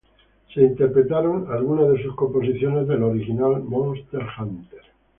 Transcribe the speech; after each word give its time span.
Algunas 1.49 1.89
de 1.91 2.01
sus 2.01 2.15
composiciones 2.15 2.87
del 2.87 3.03
original 3.03 3.61
Monster 3.61 4.21
Hunter 4.23 4.33
fueron 4.39 4.53
interpretadas. 4.55 4.85